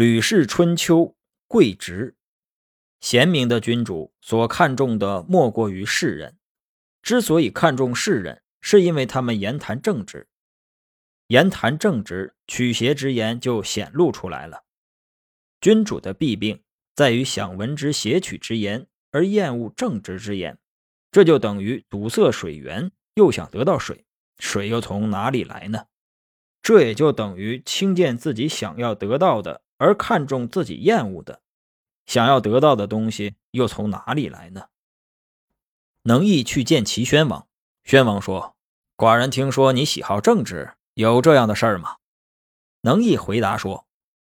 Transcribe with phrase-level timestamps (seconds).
[0.00, 1.14] 吕氏春秋
[1.46, 2.16] 贵直，
[3.02, 6.38] 贤明的君主所看重的莫过于士人。
[7.02, 10.26] 之所以看重士人，是因为他们言谈正直。
[11.26, 14.64] 言谈正直，曲邪之言就显露出来了。
[15.60, 16.62] 君主的弊病
[16.94, 20.58] 在于想闻之邪曲之言，而厌恶正直之言，
[21.12, 24.06] 这就等于堵塞水源，又想得到水，
[24.38, 25.88] 水又从哪里来呢？
[26.62, 29.60] 这也就等于轻贱自己想要得到的。
[29.80, 31.40] 而看重自己厌恶的、
[32.04, 34.66] 想要得到的东西，又从哪里来呢？
[36.02, 37.46] 能毅去见齐宣王，
[37.82, 38.56] 宣王说
[38.94, 41.96] ：“寡人听说你喜好政治，有这样的事儿吗？”
[42.82, 43.86] 能毅回答说：“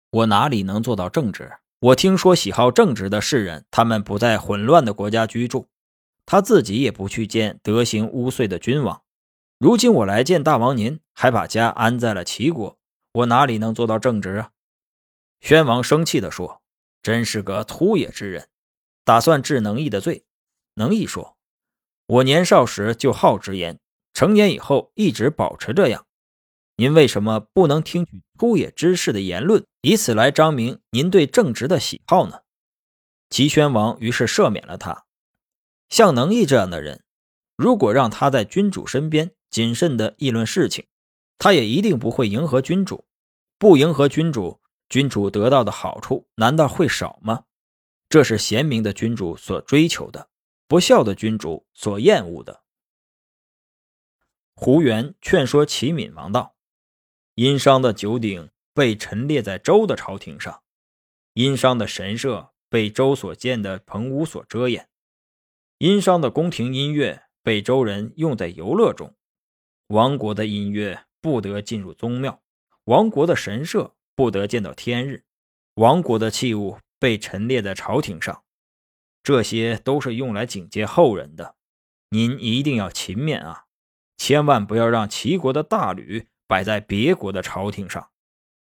[0.09, 1.59] 我哪里能做到政治？
[1.79, 5.67] 我听说喜好政治的士人，他们不在混乱的国家居住，
[6.25, 9.03] 他自己也不去见德行污秽的君王。
[9.59, 12.79] 如今我来见大王您，还把家安在了齐国，
[13.13, 14.49] 我哪里能做到正直啊？”
[15.45, 16.63] 宣王生气地说
[17.03, 18.49] ：“真是个粗野之人，
[19.03, 20.25] 打算治能毅的罪。”
[20.73, 21.37] 能毅说
[22.07, 23.79] ：“我年少时就好直言，
[24.11, 26.07] 成年以后一直保持这样。
[26.77, 32.39] 您为什么不能听取粗野之士的言论，以此来彰明您对正直的喜好呢？”
[33.29, 35.05] 齐宣王于是赦免了他。
[35.89, 37.03] 像能毅这样的人，
[37.55, 40.87] 如果让他在君主身边谨慎地议论事情，
[41.37, 43.05] 他也一定不会迎合君主。
[43.59, 44.59] 不迎合君主。
[44.87, 47.45] 君主得到的好处难道会少吗？
[48.07, 50.29] 这是贤明的君主所追求的，
[50.67, 52.63] 不孝的君主所厌恶的。
[54.53, 56.55] 胡元劝说齐闵王道
[57.33, 60.61] ：“殷商的九鼎被陈列在周的朝廷上，
[61.33, 64.87] 殷商的神社被周所建的棚屋所遮掩，
[65.79, 69.15] 殷商的宫廷音乐被周人用在游乐中，
[69.87, 72.41] 亡国的音乐不得进入宗庙，
[72.85, 75.23] 亡国的神社。”不得见到天日，
[75.75, 78.43] 亡国的器物被陈列在朝廷上，
[79.21, 81.55] 这些都是用来警戒后人的。
[82.09, 83.65] 您一定要勤勉啊，
[84.17, 88.09] 千万不要让齐国的大吕摆在别国的朝廷上，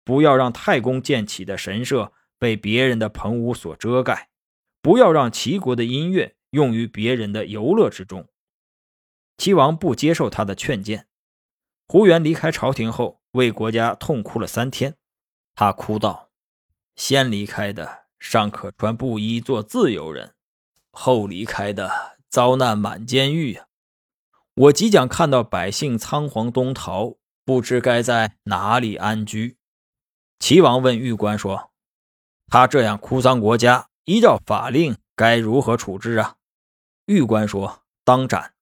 [0.04, 4.30] 不要让太公建起的神社被别人的棚屋所遮盖，
[4.82, 8.28] 不要让齐国的音乐用于别人的游乐之中。
[9.38, 11.08] 齐王不接受他的劝谏，
[11.88, 14.99] 胡元离开朝廷后，为国家痛哭了三天。
[15.60, 16.30] 他哭道
[16.96, 20.34] ：“先离开的尚可穿布衣做自由人，
[20.90, 23.68] 后离开的遭难满监狱呀！
[24.54, 29.58] 我即将看到百姓仓皇东逃，不知该在哪里安居。”
[30.40, 31.72] 齐王问玉官说
[32.48, 36.38] ：“他这样哭丧国家，依照法令该如何处置啊？”
[37.08, 38.54] 玉官说：“当斩。”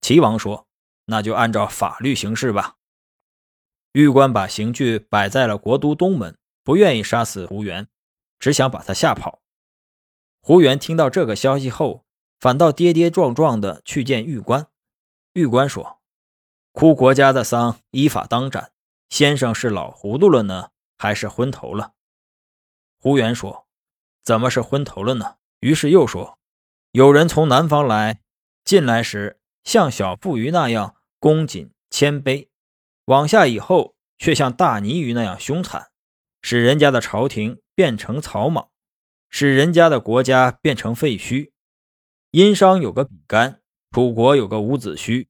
[0.00, 0.68] 齐王说
[1.06, 2.76] ：“那就按照法律行事吧。”
[3.92, 7.88] 玉官把刑具摆在了国都东门，不愿意杀死胡元，
[8.38, 9.42] 只想把他吓跑。
[10.40, 12.04] 胡元听到这个消息后，
[12.38, 14.68] 反倒跌跌撞撞的去见玉官。
[15.32, 16.00] 玉官说
[16.72, 18.72] ：“哭国家的丧，依法当斩。
[19.08, 21.94] 先生是老糊涂了呢，还是昏头了？”
[23.02, 23.66] 胡元说
[24.22, 26.38] ：“怎么是昏头了呢？”于是又说
[26.92, 28.20] ：“有人从南方来，
[28.64, 32.48] 进来时像小妇孺那样恭谨谦卑。”
[33.10, 35.88] 往下以后，却像大泥鱼那样凶残，
[36.42, 38.70] 使人家的朝廷变成草莽，
[39.28, 41.50] 使人家的国家变成废墟。
[42.30, 45.26] 殷商有个比干，楚国有个伍子胥，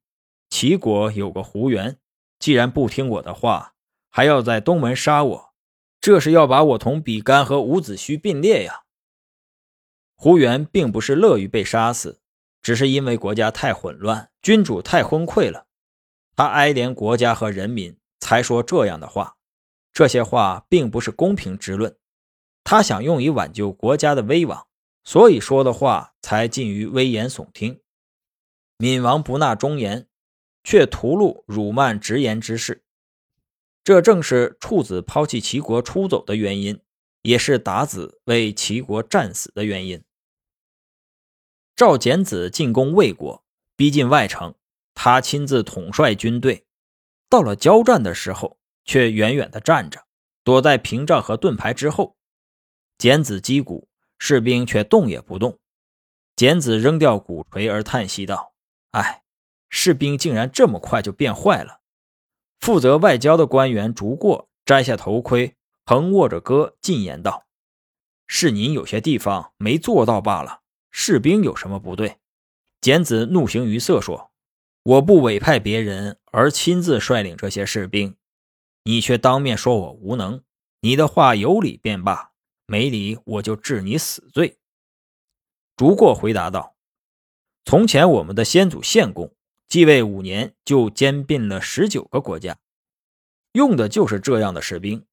[0.50, 1.98] 齐国有个胡元。
[2.38, 3.72] 既然不听我的话，
[4.10, 5.54] 还要在东门杀我，
[6.02, 8.82] 这是要把我同比干和伍子胥并列呀！
[10.16, 12.20] 胡元并不是乐于被杀死，
[12.60, 15.66] 只是因为国家太混乱，君主太昏聩了。
[16.40, 19.36] 他哀怜国家和人民，才说这样的话。
[19.92, 21.98] 这些话并不是公平之论，
[22.64, 24.66] 他想用以挽救国家的威望，
[25.04, 27.82] 所以说的话才近于危言耸听。
[28.78, 30.08] 闵王不纳忠言，
[30.64, 32.84] 却屠戮辱慢直言之士，
[33.84, 36.80] 这正是处子抛弃齐国出走的原因，
[37.20, 40.02] 也是达子为齐国战死的原因。
[41.76, 43.44] 赵简子进攻魏国，
[43.76, 44.54] 逼近外城。
[44.94, 46.66] 他亲自统帅军队，
[47.28, 50.04] 到了交战的时候，却远远地站着，
[50.44, 52.16] 躲在屏障和盾牌之后。
[52.98, 53.88] 简子击鼓，
[54.18, 55.58] 士兵却动也不动。
[56.36, 58.52] 简子扔掉鼓槌而叹息道
[58.92, 59.22] ：“哎，
[59.68, 61.80] 士兵竟然这么快就变坏了。”
[62.60, 65.56] 负责外交的官员逐过摘下头盔，
[65.86, 67.46] 横握着戈，进言道
[68.28, 70.60] ：“是您有些地方没做到罢了。
[70.90, 72.18] 士兵有什么不对？”
[72.82, 74.30] 简子怒形于色说。
[74.82, 78.16] 我不委派别人，而亲自率领这些士兵，
[78.84, 80.42] 你却当面说我无能，
[80.80, 82.32] 你的话有理便罢，
[82.66, 84.58] 没理我就治你死罪。”
[85.76, 86.76] 竹过回答道
[87.64, 89.34] ：“从前我们的先祖献公
[89.68, 92.58] 继位五年，就兼并了十九个国家，
[93.52, 95.06] 用的就是这样的士兵。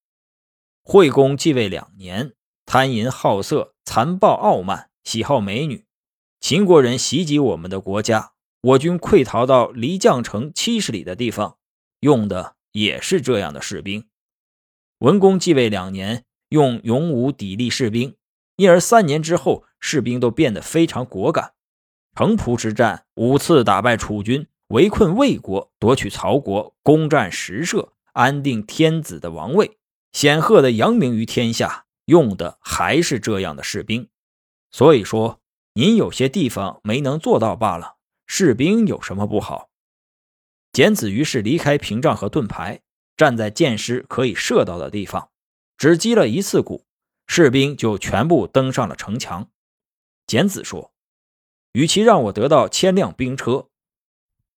[0.84, 2.34] 惠公继位两年，
[2.66, 5.86] 贪淫好色，残暴傲慢，喜好美女。
[6.40, 8.34] 秦国人袭击我们的国家，
[8.68, 11.58] 我军溃逃到离绛城七十里的地方，
[12.02, 14.06] 用的也是这样的士兵。
[14.98, 18.18] 文公继位两年，用勇武砥砺士兵，
[18.58, 21.54] 因而三年之后，士兵都变得非常果敢。
[22.14, 29.78] 城濮之战五次打败楚军，围困魏国，夺取曹国，攻占石舍，安定天子的王位，
[30.12, 34.10] 显赫的扬名于天下，用的还是这样的士兵。
[34.72, 35.40] 所以说。
[35.74, 37.97] 您有些地方没能做到罢了，
[38.28, 39.70] 士兵有什么不好？
[40.74, 42.82] 简子于是离开屏障和盾牌，
[43.16, 45.32] 站在箭矢可以射到的地方，
[45.78, 46.86] 只击了一次鼓，
[47.26, 49.50] 士兵就全部登上了城墙。
[50.28, 50.94] 简子说
[51.72, 53.70] ：“与其让我得到千辆兵车，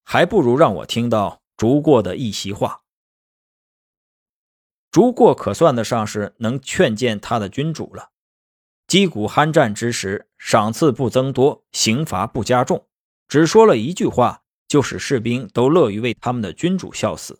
[0.02, 2.82] 还不如让我听到竹过的一席话。
[4.90, 8.10] 竹过可算得上是能劝谏他的君主了。”
[8.88, 12.88] 击鼓酣战之时，赏赐不增多，刑罚不加重，
[13.30, 17.39] 只说了一句话，就使士兵都乐于为他们的君主效死。